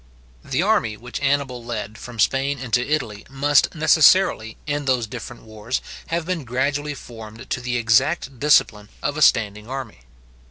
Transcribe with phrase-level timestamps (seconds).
[0.43, 5.79] The army which Annibal led from Spain into Italy must necessarily, in those different wars,
[6.07, 9.99] have been gradually formed to the exact discipline of a standing army.